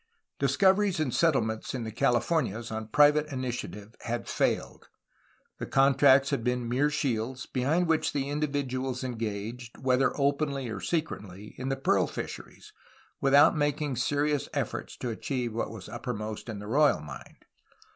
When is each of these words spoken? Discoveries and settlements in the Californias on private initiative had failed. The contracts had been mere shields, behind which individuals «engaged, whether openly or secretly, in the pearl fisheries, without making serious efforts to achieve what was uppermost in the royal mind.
Discoveries 0.39 0.99
and 0.99 1.13
settlements 1.13 1.75
in 1.75 1.83
the 1.83 1.91
Californias 1.91 2.71
on 2.71 2.87
private 2.87 3.27
initiative 3.27 3.93
had 4.01 4.27
failed. 4.27 4.87
The 5.59 5.67
contracts 5.67 6.31
had 6.31 6.43
been 6.43 6.67
mere 6.67 6.89
shields, 6.89 7.45
behind 7.45 7.85
which 7.85 8.15
individuals 8.15 9.03
«engaged, 9.03 9.77
whether 9.77 10.17
openly 10.19 10.69
or 10.69 10.79
secretly, 10.81 11.53
in 11.59 11.69
the 11.69 11.75
pearl 11.77 12.07
fisheries, 12.07 12.73
without 13.21 13.55
making 13.55 13.95
serious 13.95 14.49
efforts 14.55 14.97
to 14.97 15.11
achieve 15.11 15.53
what 15.53 15.69
was 15.69 15.87
uppermost 15.87 16.49
in 16.49 16.57
the 16.57 16.65
royal 16.65 17.01
mind. 17.01 17.45